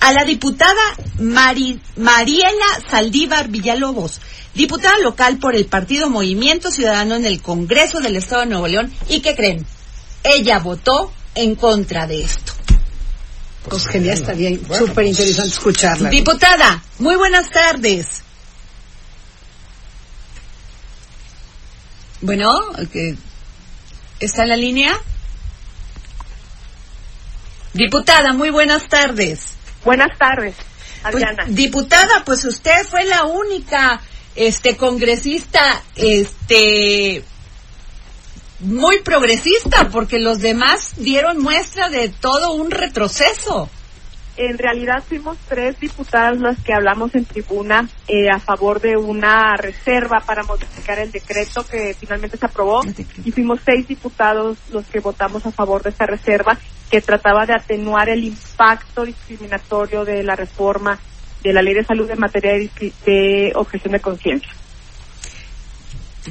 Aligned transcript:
A 0.00 0.12
la 0.12 0.24
diputada 0.24 0.80
Mari, 1.18 1.80
Mariela 1.96 2.66
Saldívar 2.90 3.48
Villalobos, 3.48 4.20
diputada 4.54 4.98
local 4.98 5.38
por 5.38 5.54
el 5.56 5.66
Partido 5.66 6.10
Movimiento 6.10 6.70
Ciudadano 6.70 7.14
en 7.16 7.24
el 7.24 7.40
Congreso 7.40 8.00
del 8.00 8.16
Estado 8.16 8.42
de 8.42 8.46
Nuevo 8.48 8.68
León. 8.68 8.92
¿Y 9.08 9.20
qué 9.20 9.34
creen? 9.34 9.64
Ella 10.22 10.58
votó 10.58 11.12
en 11.34 11.54
contra 11.54 12.06
de 12.06 12.22
esto. 12.22 12.52
Pues 13.68 13.86
genial, 13.86 14.18
está 14.18 14.32
bien, 14.32 14.60
súper 14.78 15.06
interesante 15.06 15.50
escucharla. 15.50 16.08
Diputada, 16.10 16.82
muy 16.98 17.16
buenas 17.16 17.50
tardes. 17.50 18.06
Bueno, 22.22 22.50
que- 22.92 23.16
¿está 24.18 24.42
en 24.42 24.48
la 24.48 24.56
línea? 24.56 24.98
Diputada, 27.72 28.32
muy 28.32 28.50
buenas 28.50 28.88
tardes. 28.88 29.54
Buenas 29.84 30.16
tardes, 30.18 30.54
Pues, 31.02 31.14
Adriana. 31.14 31.44
diputada, 31.48 32.22
pues 32.24 32.44
usted 32.44 32.84
fue 32.88 33.04
la 33.04 33.24
única 33.24 34.00
este 34.36 34.76
congresista 34.76 35.82
este 35.96 37.24
muy 38.60 39.00
progresista 39.00 39.88
porque 39.90 40.18
los 40.18 40.40
demás 40.40 40.92
dieron 40.96 41.38
muestra 41.38 41.88
de 41.88 42.08
todo 42.10 42.52
un 42.52 42.70
retroceso. 42.70 43.70
En 44.42 44.56
realidad 44.56 45.04
fuimos 45.06 45.36
tres 45.50 45.78
diputadas 45.78 46.38
las 46.38 46.58
que 46.62 46.72
hablamos 46.72 47.14
en 47.14 47.26
tribuna 47.26 47.86
eh, 48.08 48.30
a 48.32 48.38
favor 48.38 48.80
de 48.80 48.96
una 48.96 49.54
reserva 49.58 50.20
para 50.24 50.42
modificar 50.44 50.98
el 50.98 51.12
decreto 51.12 51.62
que 51.70 51.92
finalmente 51.92 52.38
se 52.38 52.46
aprobó 52.46 52.80
y 53.22 53.32
fuimos 53.32 53.60
seis 53.62 53.86
diputados 53.86 54.56
los 54.72 54.86
que 54.86 55.00
votamos 55.00 55.44
a 55.44 55.50
favor 55.50 55.82
de 55.82 55.90
esta 55.90 56.06
reserva 56.06 56.56
que 56.90 57.02
trataba 57.02 57.44
de 57.44 57.52
atenuar 57.52 58.08
el 58.08 58.24
impacto 58.24 59.04
discriminatorio 59.04 60.06
de 60.06 60.22
la 60.22 60.36
reforma 60.36 60.98
de 61.42 61.52
la 61.52 61.60
ley 61.60 61.74
de 61.74 61.84
salud 61.84 62.10
en 62.10 62.20
materia 62.20 62.54
de, 62.54 62.92
de 63.04 63.52
objeción 63.56 63.92
de 63.92 64.00
conciencia. 64.00 64.54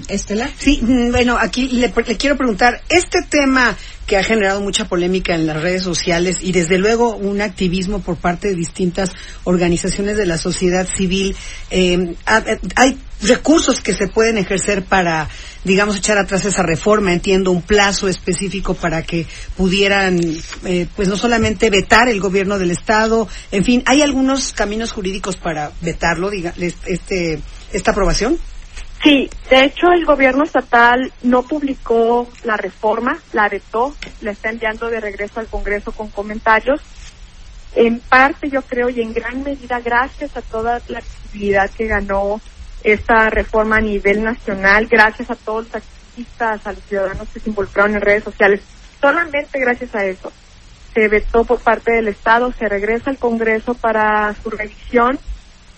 Estela. 0.07 0.49
Sí, 0.57 0.79
mm, 0.81 1.11
bueno, 1.11 1.37
aquí 1.39 1.67
le, 1.69 1.91
quiero 1.91 2.37
preguntar, 2.37 2.81
este 2.89 3.19
tema 3.29 3.75
que 4.05 4.17
ha 4.17 4.23
generado 4.23 4.59
mucha 4.61 4.85
polémica 4.87 5.35
en 5.35 5.45
las 5.45 5.61
redes 5.61 5.83
sociales 5.83 6.37
y 6.41 6.51
desde 6.51 6.79
luego 6.79 7.15
un 7.15 7.41
activismo 7.41 7.99
por 8.01 8.17
parte 8.17 8.47
de 8.47 8.55
distintas 8.55 9.11
organizaciones 9.43 10.17
de 10.17 10.25
la 10.25 10.37
sociedad 10.39 10.87
civil, 10.87 11.35
ha- 12.25 12.39
eh, 12.39 12.59
hay 12.75 12.97
recursos 13.21 13.81
que 13.81 13.93
se 13.93 14.07
pueden 14.07 14.37
ejercer 14.39 14.83
para, 14.83 15.29
digamos, 15.63 15.95
echar 15.97 16.17
atrás 16.17 16.43
esa 16.45 16.63
reforma, 16.63 17.13
entiendo, 17.13 17.51
un 17.51 17.61
plazo 17.61 18.07
específico 18.07 18.73
para 18.73 19.03
que 19.03 19.27
pudieran, 19.57 20.19
eh, 20.65 20.87
pues 20.95 21.07
no 21.07 21.17
solamente 21.17 21.69
vetar 21.69 22.09
el 22.09 22.19
gobierno 22.19 22.57
del 22.57 22.71
Estado, 22.71 23.27
en 23.51 23.63
fin, 23.63 23.83
¿hay 23.85 24.01
algunos 24.01 24.53
caminos 24.53 24.91
jurídicos 24.91 25.37
para 25.37 25.71
vetarlo, 25.81 26.29
diga, 26.31 26.53
este, 26.87 27.39
esta 27.73 27.91
aprobación? 27.91 28.37
Sí, 29.01 29.29
de 29.49 29.63
hecho 29.63 29.91
el 29.91 30.05
gobierno 30.05 30.43
estatal 30.43 31.13
no 31.23 31.43
publicó 31.43 32.27
la 32.43 32.57
reforma, 32.57 33.17
la 33.31 33.47
vetó, 33.47 33.95
la 34.21 34.31
está 34.31 34.49
enviando 34.49 34.89
de 34.89 34.99
regreso 34.99 35.39
al 35.39 35.47
Congreso 35.47 35.93
con 35.93 36.09
comentarios. 36.09 36.81
En 37.75 37.99
parte 38.01 38.49
yo 38.49 38.61
creo 38.63 38.89
y 38.89 39.01
en 39.01 39.13
gran 39.13 39.43
medida 39.43 39.79
gracias 39.79 40.35
a 40.35 40.41
toda 40.41 40.81
la 40.89 40.99
actividad 40.99 41.69
que 41.69 41.87
ganó 41.87 42.41
esta 42.83 43.29
reforma 43.29 43.77
a 43.77 43.81
nivel 43.81 44.23
nacional, 44.23 44.87
gracias 44.87 45.31
a 45.31 45.35
todos 45.35 45.65
los 45.65 45.75
activistas, 45.75 46.67
a 46.67 46.73
los 46.73 46.83
ciudadanos 46.83 47.29
que 47.29 47.39
se 47.39 47.49
involucraron 47.49 47.95
en 47.95 48.01
redes 48.01 48.23
sociales, 48.23 48.61
solamente 48.99 49.59
gracias 49.59 49.95
a 49.95 50.05
eso 50.05 50.31
se 50.93 51.07
vetó 51.07 51.45
por 51.45 51.59
parte 51.59 51.91
del 51.91 52.07
Estado, 52.07 52.51
se 52.51 52.67
regresa 52.67 53.09
al 53.09 53.17
Congreso 53.17 53.73
para 53.75 54.33
su 54.41 54.49
revisión 54.49 55.19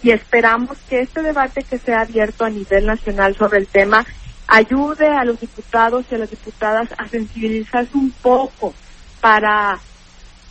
y 0.03 0.11
esperamos 0.11 0.77
que 0.89 1.01
este 1.01 1.21
debate 1.21 1.63
que 1.63 1.77
sea 1.77 2.01
abierto 2.01 2.45
a 2.45 2.49
nivel 2.49 2.85
nacional 2.85 3.35
sobre 3.35 3.59
el 3.59 3.67
tema 3.67 4.05
ayude 4.47 5.07
a 5.07 5.23
los 5.23 5.39
diputados 5.39 6.05
y 6.11 6.15
a 6.15 6.17
las 6.17 6.29
diputadas 6.29 6.89
a 6.97 7.07
sensibilizarse 7.07 7.97
un 7.97 8.11
poco 8.11 8.73
para 9.21 9.79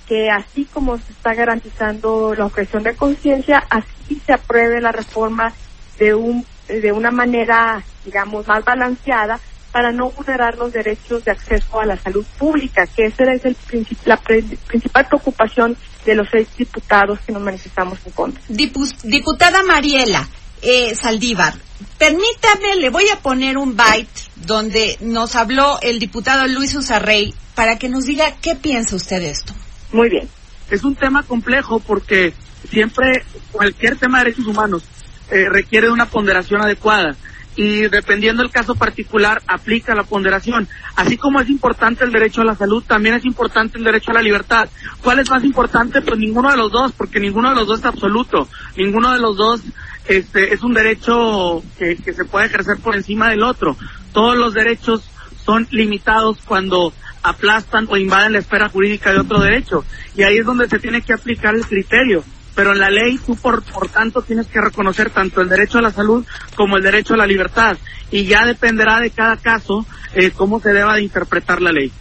que 0.06 0.30
así 0.30 0.64
como 0.64 0.96
se 0.98 1.12
está 1.12 1.34
garantizando 1.34 2.34
la 2.34 2.46
objeción 2.46 2.82
de 2.82 2.96
conciencia, 2.96 3.64
así 3.68 4.20
se 4.24 4.32
apruebe 4.32 4.80
la 4.80 4.92
reforma 4.92 5.52
de 5.98 6.14
un 6.14 6.44
de 6.66 6.92
una 6.92 7.10
manera, 7.10 7.82
digamos, 8.04 8.46
más 8.46 8.64
balanceada 8.64 9.40
para 9.72 9.92
no 9.92 10.10
vulnerar 10.10 10.56
los 10.56 10.72
derechos 10.72 11.24
de 11.24 11.30
acceso 11.32 11.80
a 11.80 11.86
la 11.86 11.96
salud 11.96 12.24
pública, 12.38 12.86
que 12.86 13.06
esa 13.06 13.24
es 13.32 13.44
el 13.44 13.56
princip- 13.56 13.98
la 14.04 14.16
pre- 14.16 14.42
principal 14.66 15.06
preocupación 15.06 15.76
de 16.04 16.14
los 16.14 16.28
seis 16.30 16.48
diputados 16.56 17.20
que 17.26 17.32
nos 17.32 17.42
manifestamos 17.42 17.98
en 18.04 18.12
contra. 18.12 18.42
Dipu- 18.48 18.94
diputada 19.04 19.62
Mariela 19.62 20.28
eh, 20.62 20.94
Saldívar, 20.94 21.54
permítame, 21.98 22.76
le 22.76 22.90
voy 22.90 23.08
a 23.08 23.18
poner 23.20 23.56
un 23.58 23.76
byte 23.76 24.08
donde 24.36 24.96
nos 25.00 25.36
habló 25.36 25.78
el 25.82 25.98
diputado 25.98 26.46
Luis 26.48 26.74
Usarrey 26.74 27.34
para 27.54 27.78
que 27.78 27.88
nos 27.88 28.04
diga 28.06 28.34
qué 28.42 28.54
piensa 28.56 28.96
usted 28.96 29.20
de 29.20 29.30
esto. 29.30 29.52
Muy 29.92 30.08
bien. 30.08 30.28
es 30.70 30.84
un 30.84 30.94
tema 30.94 31.22
complejo 31.24 31.80
porque 31.80 32.32
siempre 32.70 33.24
cualquier 33.52 33.96
tema 33.96 34.18
de 34.18 34.24
derechos 34.26 34.46
humanos 34.46 34.82
eh, 35.30 35.48
requiere 35.48 35.86
de 35.88 35.92
una 35.92 36.06
ponderación 36.06 36.62
adecuada 36.62 37.16
y 37.60 37.88
dependiendo 37.88 38.42
del 38.42 38.50
caso 38.50 38.74
particular 38.74 39.42
aplica 39.46 39.94
la 39.94 40.04
ponderación. 40.04 40.66
Así 40.96 41.18
como 41.18 41.40
es 41.40 41.50
importante 41.50 42.04
el 42.04 42.10
derecho 42.10 42.40
a 42.40 42.46
la 42.46 42.54
salud, 42.54 42.82
también 42.82 43.16
es 43.16 43.26
importante 43.26 43.76
el 43.76 43.84
derecho 43.84 44.12
a 44.12 44.14
la 44.14 44.22
libertad. 44.22 44.70
¿Cuál 45.02 45.18
es 45.18 45.28
más 45.28 45.44
importante? 45.44 46.00
Pues 46.00 46.18
ninguno 46.18 46.50
de 46.50 46.56
los 46.56 46.72
dos, 46.72 46.92
porque 46.92 47.20
ninguno 47.20 47.50
de 47.50 47.56
los 47.56 47.66
dos 47.66 47.80
es 47.80 47.84
absoluto. 47.84 48.48
Ninguno 48.78 49.12
de 49.12 49.18
los 49.18 49.36
dos 49.36 49.60
este, 50.06 50.54
es 50.54 50.62
un 50.62 50.72
derecho 50.72 51.62
que, 51.78 51.96
que 51.96 52.14
se 52.14 52.24
puede 52.24 52.46
ejercer 52.46 52.78
por 52.78 52.96
encima 52.96 53.28
del 53.28 53.42
otro. 53.42 53.76
Todos 54.14 54.38
los 54.38 54.54
derechos 54.54 55.02
son 55.44 55.68
limitados 55.70 56.38
cuando 56.46 56.94
aplastan 57.22 57.86
o 57.90 57.98
invaden 57.98 58.32
la 58.32 58.38
esfera 58.38 58.70
jurídica 58.70 59.12
de 59.12 59.20
otro 59.20 59.38
derecho. 59.38 59.84
Y 60.16 60.22
ahí 60.22 60.38
es 60.38 60.46
donde 60.46 60.66
se 60.66 60.78
tiene 60.78 61.02
que 61.02 61.12
aplicar 61.12 61.54
el 61.54 61.66
criterio. 61.66 62.24
Pero 62.54 62.72
en 62.72 62.80
la 62.80 62.90
ley 62.90 63.18
tú, 63.24 63.36
por, 63.36 63.62
por 63.62 63.88
tanto, 63.88 64.22
tienes 64.22 64.46
que 64.48 64.60
reconocer 64.60 65.10
tanto 65.10 65.40
el 65.40 65.48
derecho 65.48 65.78
a 65.78 65.82
la 65.82 65.92
salud 65.92 66.26
como 66.56 66.76
el 66.76 66.82
derecho 66.82 67.14
a 67.14 67.18
la 67.18 67.26
libertad. 67.26 67.76
Y 68.10 68.24
ya 68.24 68.44
dependerá 68.44 68.98
de 69.00 69.10
cada 69.10 69.36
caso 69.36 69.86
eh, 70.14 70.32
cómo 70.32 70.60
se 70.60 70.70
deba 70.70 70.94
de 70.96 71.02
interpretar 71.02 71.62
la 71.62 71.70
ley. 71.70 71.92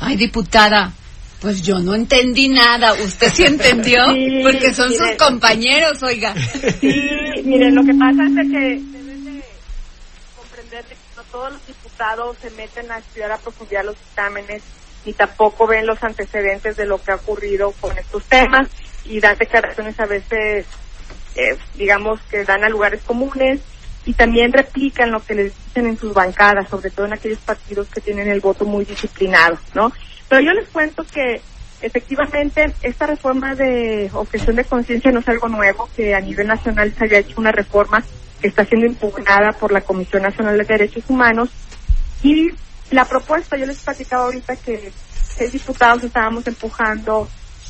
Ay, 0.00 0.16
diputada, 0.16 0.92
pues 1.40 1.62
yo 1.62 1.78
no 1.78 1.94
entendí 1.94 2.48
nada. 2.48 2.92
¿Usted 2.92 3.32
sí 3.32 3.44
entendió? 3.44 4.04
Sí, 4.14 4.40
Porque 4.42 4.74
son 4.74 4.90
mire. 4.90 4.98
sus 5.16 5.26
compañeros, 5.26 6.02
oiga. 6.02 6.34
Sí, 6.80 6.94
miren, 7.44 7.74
lo 7.74 7.82
que 7.84 7.94
pasa 7.94 8.22
es 8.28 8.34
de 8.34 8.42
que 8.42 8.58
deben 8.98 9.24
de 9.24 9.44
comprender 10.36 10.84
que 10.84 10.96
no 11.16 11.22
todos 11.32 11.52
los 11.52 11.66
diputados 11.66 12.36
se 12.42 12.50
meten 12.50 12.90
a 12.92 12.98
estudiar 12.98 13.32
a 13.32 13.38
profundidad 13.38 13.84
los 13.84 13.96
dictámenes 13.98 14.62
ni 15.06 15.12
tampoco 15.12 15.66
ven 15.66 15.86
los 15.86 16.02
antecedentes 16.02 16.76
de 16.76 16.86
lo 16.86 17.02
que 17.02 17.12
ha 17.12 17.16
ocurrido 17.16 17.72
con 17.80 17.96
estos 17.98 18.24
temas 18.24 18.68
y 19.04 19.20
dan 19.20 19.36
declaraciones 19.38 19.98
a 20.00 20.06
veces, 20.06 20.66
eh, 21.36 21.56
digamos, 21.76 22.20
que 22.30 22.44
dan 22.44 22.64
a 22.64 22.68
lugares 22.68 23.02
comunes 23.02 23.60
y 24.06 24.14
también 24.14 24.52
replican 24.52 25.10
lo 25.10 25.24
que 25.24 25.34
les 25.34 25.52
dicen 25.66 25.86
en 25.86 25.98
sus 25.98 26.12
bancadas, 26.12 26.68
sobre 26.68 26.90
todo 26.90 27.06
en 27.06 27.14
aquellos 27.14 27.38
partidos 27.38 27.88
que 27.88 28.00
tienen 28.00 28.28
el 28.28 28.40
voto 28.40 28.64
muy 28.64 28.84
disciplinado, 28.84 29.58
¿no? 29.74 29.92
Pero 30.28 30.40
yo 30.42 30.52
les 30.52 30.68
cuento 30.68 31.04
que 31.04 31.40
efectivamente 31.80 32.72
esta 32.82 33.06
reforma 33.06 33.54
de 33.54 34.10
objeción 34.12 34.56
de 34.56 34.64
conciencia 34.64 35.10
no 35.10 35.20
es 35.20 35.28
algo 35.28 35.48
nuevo, 35.48 35.88
que 35.96 36.14
a 36.14 36.20
nivel 36.20 36.46
nacional 36.46 36.92
se 36.96 37.04
había 37.04 37.18
hecho 37.18 37.40
una 37.40 37.52
reforma 37.52 38.02
que 38.40 38.48
está 38.48 38.64
siendo 38.64 38.86
impugnada 38.86 39.52
por 39.52 39.72
la 39.72 39.80
Comisión 39.80 40.22
Nacional 40.22 40.58
de 40.58 40.64
Derechos 40.64 41.04
Humanos 41.08 41.50
y 42.22 42.50
la 42.90 43.04
propuesta, 43.04 43.56
yo 43.56 43.66
les 43.66 43.78
platicaba 43.78 44.24
ahorita 44.24 44.56
que 44.56 44.92
seis 45.36 45.52
diputados 45.52 46.04
estábamos 46.04 46.46
empujando 46.46 47.28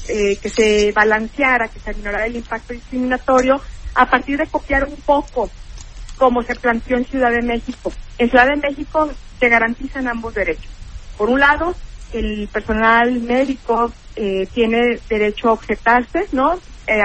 eh, 0.08 0.36
que 0.36 0.50
se 0.50 0.92
balanceara, 0.92 1.68
que 1.68 1.80
se 1.80 1.92
ignorara 1.92 2.26
el 2.26 2.36
impacto 2.36 2.72
discriminatorio 2.72 3.60
a 3.94 4.10
partir 4.10 4.38
de 4.38 4.46
copiar 4.46 4.84
un 4.84 4.96
poco 4.96 5.50
como 6.18 6.42
se 6.42 6.54
planteó 6.54 6.96
en 6.96 7.06
Ciudad 7.06 7.30
de 7.30 7.42
México. 7.42 7.92
En 8.18 8.28
Ciudad 8.28 8.46
de 8.46 8.56
México 8.56 9.10
se 9.40 9.48
garantizan 9.48 10.08
ambos 10.08 10.34
derechos. 10.34 10.70
Por 11.16 11.30
un 11.30 11.40
lado, 11.40 11.74
el 12.12 12.48
personal 12.52 13.12
médico 13.20 13.92
eh, 14.16 14.46
tiene 14.52 15.00
derecho 15.08 15.48
a 15.48 15.52
objetarse, 15.52 16.28
¿no? 16.32 16.54
Eh, 16.86 17.02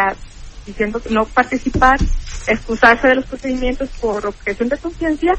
diciendo 0.66 1.02
no 1.10 1.26
participar, 1.26 2.00
excusarse 2.48 3.08
de 3.08 3.16
los 3.16 3.26
procedimientos 3.26 3.90
por 4.00 4.26
objeción 4.26 4.70
de 4.70 4.78
conciencia, 4.78 5.34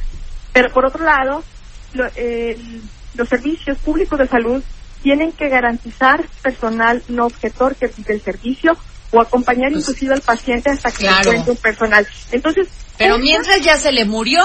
pero 0.53 0.73
por 0.73 0.87
otro 0.87 1.05
lado, 1.05 1.45
los 1.93 3.29
servicios 3.29 3.79
públicos 3.79 4.19
de 4.19 4.27
salud 4.27 4.63
tienen 5.03 5.33
que 5.33 5.49
garantizar 5.49 6.27
personal 6.43 7.03
no 7.09 7.27
objetor 7.27 7.77
que 7.77 7.89
pide 7.89 8.15
el 8.15 8.23
servicio 8.23 8.77
o 9.11 9.21
acompañar 9.21 9.73
pues 9.73 9.83
inclusive 9.83 10.15
al 10.15 10.21
paciente 10.21 10.71
hasta 10.71 10.91
que 10.91 11.07
encuentre 11.07 11.51
un 11.51 11.57
personal. 11.57 12.07
Entonces, 12.33 12.69
pero 12.97 13.19
mientras 13.19 13.61
ya 13.63 13.77
se 13.77 13.93
le 13.93 14.05
murió, 14.05 14.43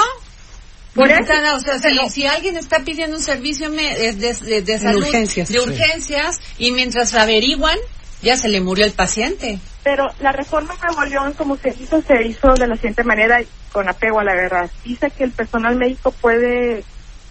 por 0.94 1.12
eso, 1.12 1.34
o 1.56 1.60
sea, 1.60 2.10
si, 2.10 2.26
alguien 2.26 2.56
está 2.56 2.80
pidiendo 2.80 3.18
un 3.18 3.22
servicio 3.22 3.70
de, 3.70 4.14
de, 4.14 4.62
de 4.62 4.96
urgencias, 4.96 5.50
de 5.50 5.60
urgencias 5.60 6.40
y 6.58 6.72
mientras 6.72 7.14
averiguan, 7.14 7.78
ya 8.22 8.38
se 8.38 8.48
le 8.48 8.62
murió 8.62 8.86
el 8.86 8.94
paciente. 8.94 9.60
Pero 9.84 10.08
la 10.22 10.32
reforma 10.32 10.74
en 10.74 10.88
Nuevo 10.88 11.04
León, 11.04 11.34
como 11.34 11.58
se 11.58 11.70
hizo, 11.80 12.02
se 12.02 12.26
hizo 12.26 12.54
de 12.54 12.68
la 12.68 12.76
siguiente 12.76 13.04
manera, 13.04 13.40
con 13.74 13.90
apego 13.90 14.22
a 14.22 14.24
la 14.24 14.34
verdad. 14.34 14.72
Dice 14.86 15.12
que 15.12 15.26
el 15.26 15.32
personal 15.32 15.76
médico 15.76 16.12
puede 16.12 16.86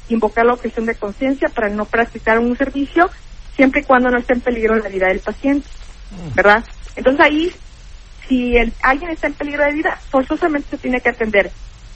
invocar 0.08 0.46
la 0.46 0.54
objeción 0.54 0.86
de 0.86 0.94
conciencia 0.94 1.48
para 1.48 1.68
no 1.68 1.84
practicar 1.84 2.38
un 2.38 2.56
servicio 2.56 3.10
siempre 3.56 3.80
y 3.80 3.84
cuando 3.84 4.10
no 4.10 4.18
esté 4.18 4.34
en 4.34 4.40
peligro 4.40 4.76
la 4.76 4.88
vida 4.88 5.08
del 5.08 5.20
paciente. 5.20 5.68
¿verdad? 6.34 6.64
Entonces 6.96 7.20
ahí, 7.20 7.52
si 8.28 8.56
el, 8.56 8.72
alguien 8.82 9.10
está 9.10 9.26
en 9.26 9.34
peligro 9.34 9.64
de 9.64 9.72
vida, 9.72 9.98
forzosamente 10.10 10.70
se 10.70 10.78
tiene 10.78 11.00
que 11.00 11.10
atender. 11.10 11.50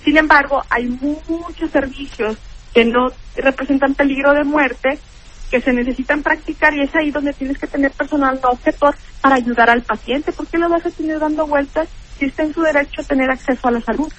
Sin 0.04 0.16
embargo, 0.16 0.62
hay 0.70 0.86
muchos 0.86 1.70
servicios 1.70 2.36
que 2.72 2.84
no 2.84 3.12
representan 3.36 3.94
peligro 3.94 4.32
de 4.32 4.44
muerte 4.44 4.98
que 5.50 5.60
se 5.60 5.72
necesitan 5.72 6.22
practicar 6.22 6.74
y 6.74 6.82
es 6.82 6.94
ahí 6.94 7.10
donde 7.10 7.32
tienes 7.32 7.58
que 7.58 7.66
tener 7.66 7.90
personal 7.92 8.38
no 8.42 8.50
objetor 8.50 8.94
para 9.22 9.36
ayudar 9.36 9.70
al 9.70 9.82
paciente. 9.82 10.32
¿Por 10.32 10.46
qué 10.46 10.58
lo 10.58 10.68
vas 10.68 10.84
a 10.84 10.90
tener 10.90 11.18
dando 11.18 11.46
vueltas 11.46 11.88
si 12.18 12.26
está 12.26 12.42
en 12.42 12.52
su 12.52 12.60
derecho 12.60 13.00
a 13.00 13.04
tener 13.04 13.30
acceso 13.30 13.68
a 13.68 13.70
la 13.70 13.80
salud? 13.80 14.12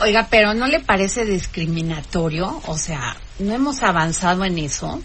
Oiga, 0.00 0.26
pero 0.30 0.54
¿no 0.54 0.66
le 0.66 0.80
parece 0.80 1.24
discriminatorio? 1.24 2.60
O 2.66 2.76
sea, 2.76 3.16
¿no 3.38 3.54
hemos 3.54 3.82
avanzado 3.82 4.44
en 4.44 4.58
eso? 4.58 5.00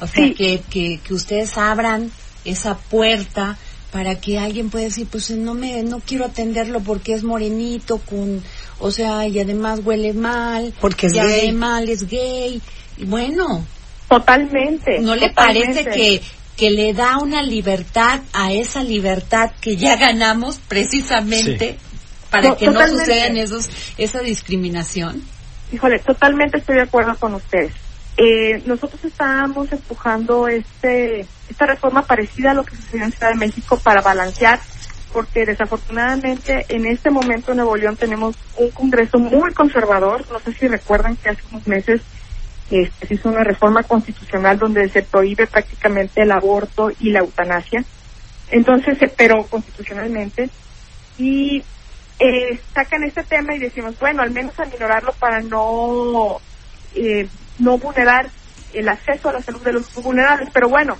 O 0.00 0.06
sea, 0.06 0.34
que, 0.34 0.60
que, 0.68 1.00
que 1.02 1.14
ustedes 1.14 1.56
abran 1.56 2.10
esa 2.44 2.76
puerta 2.76 3.56
para 3.90 4.16
que 4.16 4.38
alguien 4.38 4.68
pueda 4.68 4.84
decir, 4.84 5.06
pues 5.10 5.30
no 5.30 5.54
me, 5.54 5.82
no 5.82 6.00
quiero 6.00 6.26
atenderlo 6.26 6.80
porque 6.80 7.14
es 7.14 7.22
morenito, 7.22 7.98
con, 7.98 8.42
o 8.78 8.90
sea, 8.90 9.26
y 9.26 9.40
además 9.40 9.80
huele 9.84 10.12
mal, 10.12 10.74
porque 10.80 11.06
es 11.06 11.14
gay. 11.14 11.52
mal, 11.52 11.88
es 11.88 12.06
gay, 12.06 12.60
y 12.98 13.04
bueno. 13.04 13.64
Totalmente. 14.08 15.00
¿No 15.00 15.16
le 15.16 15.30
parece 15.30 15.86
que, 15.86 16.20
que 16.56 16.70
le 16.70 16.92
da 16.92 17.18
una 17.18 17.42
libertad 17.42 18.20
a 18.32 18.52
esa 18.52 18.84
libertad 18.84 19.50
que 19.60 19.76
ya 19.76 19.96
ganamos 19.96 20.60
precisamente 20.68 21.78
para 22.30 22.56
que 22.56 22.68
no 22.68 22.86
sucedan 22.86 23.36
esos, 23.36 23.68
esa 23.98 24.20
discriminación? 24.20 25.22
Híjole, 25.72 25.98
totalmente 25.98 26.58
estoy 26.58 26.76
de 26.76 26.82
acuerdo 26.82 27.16
con 27.16 27.34
ustedes. 27.34 27.72
Eh, 28.16 28.62
nosotros 28.64 29.04
estábamos 29.04 29.70
empujando 29.72 30.48
este 30.48 31.26
esta 31.50 31.66
reforma 31.66 32.02
parecida 32.02 32.52
a 32.52 32.54
lo 32.54 32.64
que 32.64 32.74
sucedió 32.74 33.04
en 33.04 33.12
Ciudad 33.12 33.30
de 33.30 33.36
México 33.36 33.78
para 33.78 34.00
balancear, 34.00 34.58
porque 35.12 35.44
desafortunadamente 35.44 36.66
en 36.68 36.86
este 36.86 37.10
momento 37.10 37.52
en 37.52 37.58
Nuevo 37.58 37.76
León 37.76 37.96
tenemos 37.96 38.36
un 38.56 38.70
Congreso 38.70 39.18
muy 39.18 39.52
conservador. 39.52 40.24
No 40.30 40.40
sé 40.40 40.54
si 40.54 40.66
recuerdan 40.66 41.16
que 41.16 41.30
hace 41.30 41.42
unos 41.50 41.66
meses 41.66 42.00
este, 42.70 43.06
se 43.06 43.14
hizo 43.14 43.28
una 43.28 43.44
reforma 43.44 43.82
constitucional 43.84 44.58
donde 44.58 44.88
se 44.88 45.02
prohíbe 45.02 45.46
prácticamente 45.46 46.22
el 46.22 46.32
aborto 46.32 46.90
y 46.98 47.10
la 47.10 47.20
eutanasia. 47.20 47.84
Entonces, 48.50 48.98
pero 49.16 49.44
constitucionalmente. 49.46 50.50
Y 51.18 51.62
eh, 52.18 52.58
sacan 52.74 53.04
este 53.04 53.22
tema 53.24 53.54
y 53.54 53.58
decimos, 53.58 53.98
bueno, 53.98 54.22
al 54.22 54.30
menos 54.30 54.58
aminorarlo 54.58 55.12
para 55.12 55.40
no 55.40 56.38
eh, 56.94 57.28
no 57.58 57.78
vulnerar 57.78 58.30
el 58.72 58.88
acceso 58.88 59.28
a 59.28 59.34
la 59.34 59.42
salud 59.42 59.62
de 59.62 59.72
los 59.72 59.94
vulnerables. 59.94 60.48
Pero 60.52 60.68
bueno, 60.68 60.96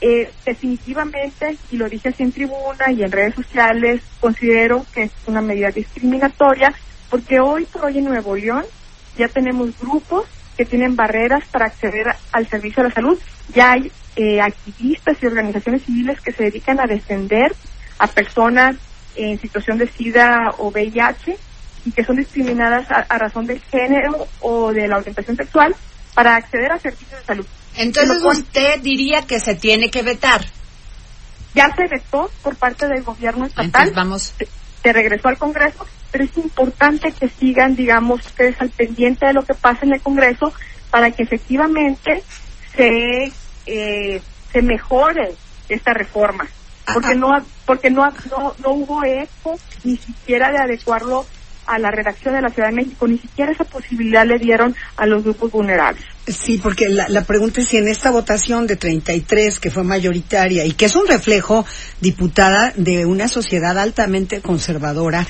eh, 0.00 0.32
definitivamente, 0.44 1.56
y 1.70 1.76
lo 1.76 1.88
dije 1.88 2.08
así 2.08 2.22
en 2.22 2.32
tribuna 2.32 2.90
y 2.90 3.02
en 3.02 3.12
redes 3.12 3.34
sociales, 3.34 4.02
considero 4.20 4.84
que 4.92 5.04
es 5.04 5.12
una 5.26 5.40
medida 5.40 5.70
discriminatoria, 5.70 6.74
porque 7.08 7.40
hoy 7.40 7.66
por 7.66 7.84
hoy 7.84 7.98
en 7.98 8.04
Nuevo 8.04 8.34
León 8.34 8.64
ya 9.16 9.28
tenemos 9.28 9.78
grupos 9.78 10.26
que 10.56 10.64
tienen 10.64 10.96
barreras 10.96 11.44
para 11.50 11.66
acceder 11.66 12.06
al 12.32 12.46
servicio 12.48 12.82
de 12.82 12.88
la 12.88 12.94
salud. 12.94 13.18
Ya 13.54 13.72
hay 13.72 13.92
eh, 14.16 14.40
activistas 14.40 15.16
y 15.22 15.26
organizaciones 15.26 15.84
civiles 15.84 16.20
que 16.20 16.32
se 16.32 16.44
dedican 16.44 16.80
a 16.80 16.86
defender 16.86 17.54
a 17.98 18.06
personas 18.06 18.76
en 19.16 19.40
situación 19.40 19.78
de 19.78 19.88
SIDA 19.88 20.54
o 20.58 20.70
VIH 20.70 21.36
y 21.84 21.92
que 21.92 22.04
son 22.04 22.16
discriminadas 22.16 22.86
a, 22.90 23.18
razón 23.18 23.46
del 23.46 23.60
género 23.60 24.28
o 24.40 24.72
de 24.72 24.86
la 24.88 24.98
orientación 24.98 25.36
sexual 25.36 25.74
para 26.14 26.36
acceder 26.36 26.70
a 26.72 26.78
servicios 26.78 27.20
de 27.20 27.26
salud. 27.26 27.46
Entonces 27.76 28.22
usted 28.22 28.80
diría 28.80 29.22
que 29.22 29.40
se 29.40 29.54
tiene 29.54 29.90
que 29.90 30.02
vetar. 30.02 30.44
Ya 31.54 31.74
se 31.74 31.86
vetó 31.88 32.30
por 32.42 32.56
parte 32.56 32.86
del 32.86 33.02
gobierno 33.02 33.46
estatal. 33.46 33.92
vamos. 33.94 34.34
Se, 34.82 34.92
regresó 34.92 35.28
al 35.28 35.38
Congreso, 35.38 35.86
pero 36.10 36.24
es 36.24 36.36
importante 36.36 37.12
que 37.12 37.28
sigan, 37.28 37.76
digamos, 37.76 38.24
ustedes 38.26 38.60
al 38.60 38.70
pendiente 38.70 39.26
de 39.26 39.32
lo 39.32 39.44
que 39.44 39.54
pasa 39.54 39.84
en 39.84 39.94
el 39.94 40.00
Congreso 40.00 40.52
para 40.90 41.10
que 41.10 41.22
efectivamente 41.22 42.22
se 42.74 43.32
eh, 43.66 44.20
se 44.52 44.62
mejore 44.62 45.34
esta 45.68 45.94
reforma 45.94 46.46
porque 46.92 47.14
no 47.14 47.30
porque 47.66 47.90
no, 47.90 48.10
no 48.30 48.54
no 48.62 48.70
hubo 48.70 49.04
eco 49.04 49.58
ni 49.84 49.96
siquiera 49.96 50.50
de 50.50 50.58
adecuarlo 50.58 51.26
a 51.66 51.78
la 51.78 51.90
redacción 51.90 52.34
de 52.34 52.42
la 52.42 52.50
Ciudad 52.50 52.68
de 52.70 52.74
México, 52.74 53.06
ni 53.06 53.18
siquiera 53.18 53.52
esa 53.52 53.64
posibilidad 53.64 54.26
le 54.26 54.38
dieron 54.38 54.74
a 54.96 55.06
los 55.06 55.22
grupos 55.22 55.52
vulnerables. 55.52 56.02
Sí, 56.26 56.58
porque 56.58 56.88
la, 56.88 57.08
la 57.08 57.22
pregunta 57.22 57.60
es 57.60 57.68
si 57.68 57.76
en 57.76 57.88
esta 57.88 58.10
votación 58.10 58.66
de 58.66 58.76
33, 58.76 59.60
que 59.60 59.70
fue 59.70 59.84
mayoritaria 59.84 60.64
y 60.64 60.72
que 60.72 60.86
es 60.86 60.96
un 60.96 61.06
reflejo, 61.06 61.64
diputada, 62.00 62.72
de 62.76 63.06
una 63.06 63.28
sociedad 63.28 63.78
altamente 63.78 64.40
conservadora, 64.40 65.26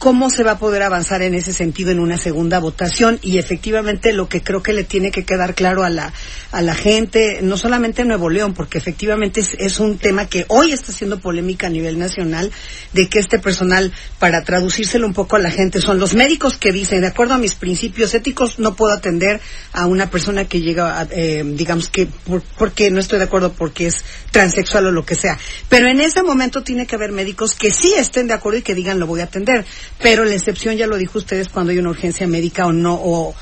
cómo 0.00 0.30
se 0.30 0.44
va 0.44 0.52
a 0.52 0.58
poder 0.58 0.82
avanzar 0.82 1.20
en 1.20 1.34
ese 1.34 1.52
sentido 1.52 1.90
en 1.90 2.00
una 2.00 2.16
segunda 2.16 2.58
votación 2.58 3.18
y 3.20 3.36
efectivamente 3.36 4.14
lo 4.14 4.30
que 4.30 4.42
creo 4.42 4.62
que 4.62 4.72
le 4.72 4.82
tiene 4.82 5.10
que 5.10 5.26
quedar 5.26 5.54
claro 5.54 5.84
a 5.84 5.90
la 5.90 6.14
a 6.52 6.62
la 6.62 6.74
gente 6.74 7.40
no 7.42 7.58
solamente 7.58 8.00
en 8.00 8.08
Nuevo 8.08 8.30
León 8.30 8.54
porque 8.54 8.78
efectivamente 8.78 9.42
es, 9.58 9.78
un 9.78 9.98
tema 9.98 10.26
que 10.26 10.46
hoy 10.48 10.72
está 10.72 10.90
siendo 10.90 11.20
polémica 11.20 11.66
a 11.66 11.70
nivel 11.70 11.98
nacional 11.98 12.50
de 12.94 13.08
que 13.10 13.18
este 13.18 13.38
personal 13.38 13.92
para 14.18 14.42
traducírselo 14.42 15.06
un 15.06 15.12
poco 15.12 15.36
a 15.36 15.38
la 15.38 15.50
gente 15.50 15.82
son 15.82 15.98
los 15.98 16.14
médicos 16.14 16.56
que 16.56 16.72
dicen 16.72 17.02
de 17.02 17.08
acuerdo 17.08 17.34
a 17.34 17.38
mis 17.38 17.54
principios 17.54 18.14
éticos 18.14 18.58
no 18.58 18.74
puedo 18.76 18.94
atender 18.94 19.38
a 19.74 19.84
una 19.84 20.10
persona 20.10 20.46
que 20.46 20.62
llega 20.62 21.06
eh, 21.10 21.44
digamos 21.44 21.90
que 21.90 22.08
porque 22.56 22.90
no 22.90 23.00
estoy 23.00 23.18
de 23.18 23.26
acuerdo 23.26 23.52
porque 23.52 23.88
es 23.88 24.02
transexual 24.30 24.86
o 24.86 24.92
lo 24.92 25.04
que 25.04 25.14
sea. 25.14 25.38
Pero 25.68 25.88
en 25.88 26.00
ese 26.00 26.22
momento 26.22 26.62
tiene 26.62 26.86
que 26.86 26.94
haber 26.94 27.12
médicos 27.12 27.54
que 27.54 27.70
sí 27.70 27.92
estén 27.96 28.28
de 28.28 28.34
acuerdo 28.34 28.60
y 28.60 28.62
que 28.62 28.74
digan 28.74 28.98
lo 28.98 29.06
voy 29.06 29.20
a 29.20 29.24
atender 29.24 29.66
pero 29.98 30.24
la 30.24 30.34
excepción 30.34 30.76
ya 30.76 30.86
lo 30.86 30.96
dijo 30.96 31.18
ustedes 31.18 31.48
cuando 31.48 31.72
hay 31.72 31.78
una 31.78 31.90
urgencia 31.90 32.26
médica 32.26 32.66
o 32.66 32.72
no 32.72 32.98
o, 33.02 33.34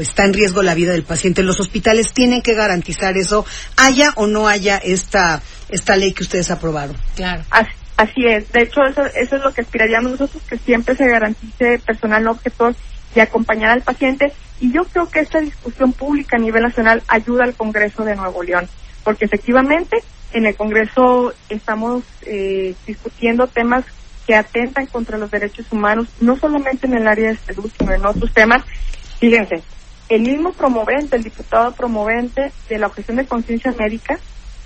está 0.00 0.24
en 0.24 0.34
riesgo 0.34 0.62
la 0.62 0.74
vida 0.74 0.92
del 0.92 1.04
paciente. 1.04 1.44
Los 1.44 1.60
hospitales 1.60 2.12
tienen 2.12 2.42
que 2.42 2.54
garantizar 2.54 3.16
eso, 3.16 3.46
haya 3.76 4.12
o 4.16 4.26
no 4.26 4.48
haya 4.48 4.76
esta 4.78 5.40
esta 5.68 5.94
ley 5.94 6.12
que 6.12 6.24
ustedes 6.24 6.50
aprobaron. 6.50 6.96
Claro. 7.14 7.44
Así, 7.96 8.26
es. 8.26 8.50
De 8.50 8.62
hecho, 8.62 8.82
eso, 8.82 9.04
eso 9.04 9.36
es 9.36 9.42
lo 9.42 9.52
que 9.52 9.60
aspiraríamos 9.60 10.12
nosotros, 10.12 10.42
que 10.48 10.56
siempre 10.58 10.96
se 10.96 11.06
garantice 11.06 11.78
personal 11.78 12.24
no 12.24 12.30
objetor 12.32 12.74
y 13.14 13.20
acompañar 13.20 13.70
al 13.70 13.82
paciente. 13.82 14.32
Y 14.60 14.72
yo 14.72 14.84
creo 14.84 15.08
que 15.08 15.20
esta 15.20 15.40
discusión 15.40 15.92
pública 15.92 16.36
a 16.36 16.40
nivel 16.40 16.62
nacional 16.62 17.02
ayuda 17.08 17.44
al 17.44 17.54
Congreso 17.54 18.04
de 18.04 18.16
Nuevo 18.16 18.42
León, 18.42 18.68
porque 19.04 19.26
efectivamente 19.26 20.02
en 20.32 20.46
el 20.46 20.54
Congreso 20.54 21.34
estamos 21.48 22.04
eh, 22.22 22.74
discutiendo 22.86 23.46
temas 23.46 23.84
que 24.30 24.36
atentan 24.36 24.86
contra 24.86 25.18
los 25.18 25.28
derechos 25.28 25.66
humanos, 25.72 26.06
no 26.20 26.36
solamente 26.36 26.86
en 26.86 26.94
el 26.94 27.08
área 27.08 27.30
de 27.30 27.36
salud, 27.36 27.68
sino 27.76 27.92
en 27.92 28.06
otros 28.06 28.32
temas. 28.32 28.62
Fíjense, 29.18 29.60
el 30.08 30.22
mismo 30.22 30.52
promovente, 30.52 31.16
el 31.16 31.24
diputado 31.24 31.72
promovente 31.72 32.52
de 32.68 32.78
la 32.78 32.86
objeción 32.86 33.16
de 33.16 33.26
conciencia 33.26 33.74
médica, 33.76 34.20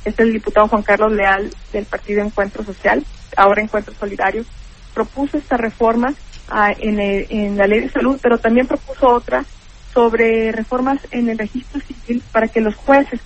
es 0.04 0.18
el 0.18 0.34
diputado 0.34 0.68
Juan 0.68 0.82
Carlos 0.82 1.12
Leal 1.12 1.48
del 1.72 1.86
Partido 1.86 2.20
Encuentro 2.22 2.62
Social, 2.62 3.06
ahora 3.38 3.62
Encuentro 3.62 3.94
Solidario, 3.94 4.44
propuso 4.92 5.38
esta 5.38 5.56
reforma 5.56 6.12
ah, 6.50 6.70
en, 6.78 7.00
en 7.00 7.56
la 7.56 7.66
ley 7.66 7.80
de 7.80 7.90
salud, 7.90 8.18
pero 8.20 8.36
también 8.36 8.66
propuso 8.66 9.08
otra 9.08 9.46
sobre 9.94 10.52
reformas 10.52 10.98
en 11.10 11.30
el 11.30 11.38
registro 11.38 11.80
civil 11.80 12.22
para 12.32 12.48
que 12.48 12.60
los 12.60 12.74
jueces 12.74 13.18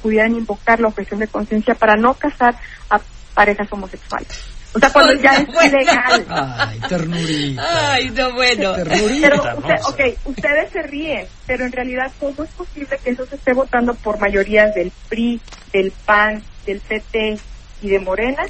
pudieran 0.00 0.36
invocar 0.36 0.80
la 0.80 0.88
objeción 0.88 1.20
de 1.20 1.28
conciencia 1.28 1.74
para 1.74 1.96
no 1.96 2.14
casar 2.14 2.56
a 2.88 2.98
parejas 3.34 3.70
homosexuales. 3.70 4.61
O 4.74 4.78
sea, 4.78 4.90
cuando 4.90 5.14
ya 5.14 5.36
es 5.36 5.72
legal. 5.72 6.26
Ay, 6.28 6.80
ternurita. 6.88 7.92
Ay, 7.92 8.10
no, 8.10 8.32
bueno. 8.32 8.72
Ternurita. 8.74 9.28
Pero, 9.28 9.58
usted, 9.58 9.74
ok, 9.84 10.18
ustedes 10.26 10.72
se 10.72 10.82
ríen, 10.82 11.26
pero 11.46 11.66
en 11.66 11.72
realidad, 11.72 12.10
¿cómo 12.18 12.42
es 12.42 12.50
posible 12.50 12.98
que 13.02 13.10
eso 13.10 13.26
se 13.26 13.36
esté 13.36 13.52
votando 13.52 13.94
por 13.94 14.18
mayorías 14.18 14.74
del 14.74 14.90
PRI, 15.08 15.40
del 15.72 15.92
PAN, 16.04 16.42
del 16.66 16.80
PT 16.80 17.38
y 17.82 17.88
de 17.88 17.98
Morena? 18.00 18.42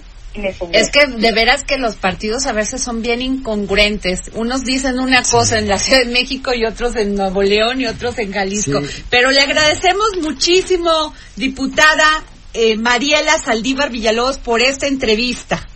Es 0.73 0.91
que 0.91 1.07
de 1.07 1.33
veras 1.33 1.62
que 1.62 1.76
los 1.76 1.97
partidos 1.97 2.47
a 2.47 2.52
veces 2.52 2.81
son 2.81 3.02
bien 3.02 3.21
incongruentes. 3.21 4.31
Unos 4.35 4.64
dicen 4.64 4.99
una 4.99 5.23
cosa 5.23 5.59
en 5.59 5.69
la 5.69 5.79
Ciudad 5.79 6.00
de 6.00 6.11
México 6.11 6.55
y 6.55 6.64
otros 6.64 6.97
en 6.97 7.14
Nuevo 7.14 7.43
León 7.43 7.81
y 7.81 7.87
otros 7.87 8.19
en 8.19 8.33
Jalisco. 8.33 8.81
Sí. 8.81 9.05
Pero 9.11 9.31
le 9.31 9.41
agradecemos 9.41 10.07
muchísimo, 10.23 11.12
diputada 11.37 12.25
eh, 12.55 12.76
Mariela 12.76 13.38
Saldívar 13.38 13.91
Villalobos, 13.91 14.38
por 14.38 14.62
esta 14.62 14.87
entrevista. 14.87 15.69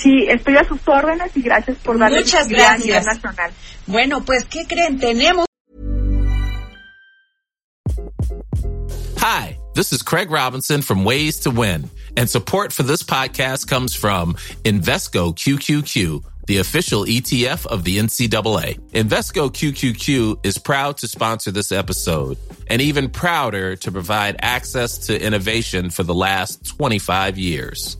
Sí, 0.00 0.26
estoy 0.28 0.56
a 0.56 0.66
sus 0.66 0.80
órdenes 0.86 1.30
y 1.36 1.42
gracias 1.42 1.76
por 1.78 1.98
darle 1.98 2.20
Muchas 2.20 2.48
visibilidad 2.48 2.72
a 2.74 2.78
nivel 2.78 3.02
gracias. 3.02 3.14
nacional. 3.22 3.52
Bueno, 3.86 4.24
pues, 4.24 4.44
¿qué 4.44 4.66
creen? 4.66 4.98
Tenemos 4.98 5.44
Hi, 9.18 9.58
this 9.74 9.92
is 9.92 10.02
Craig 10.02 10.30
Robinson 10.30 10.80
from 10.80 11.04
Ways 11.04 11.40
to 11.40 11.50
Win, 11.50 11.90
and 12.16 12.28
support 12.30 12.72
for 12.72 12.82
this 12.82 13.02
podcast 13.02 13.68
comes 13.68 13.94
from 13.94 14.34
Invesco 14.64 15.34
QQQ, 15.34 16.24
the 16.46 16.56
official 16.56 17.04
ETF 17.04 17.66
of 17.66 17.84
the 17.84 17.98
NCAA. 17.98 18.78
Invesco 18.92 19.50
QQQ 19.50 20.46
is 20.46 20.56
proud 20.56 20.96
to 20.98 21.08
sponsor 21.08 21.50
this 21.50 21.70
episode 21.70 22.38
and 22.68 22.80
even 22.80 23.10
prouder 23.10 23.76
to 23.76 23.92
provide 23.92 24.36
access 24.40 24.96
to 25.08 25.22
innovation 25.22 25.90
for 25.90 26.02
the 26.02 26.14
last 26.14 26.64
25 26.66 27.36
years. 27.36 27.98